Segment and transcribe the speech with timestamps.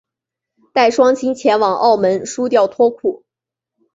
[0.73, 3.23] 带双亲前往澳门输到脱裤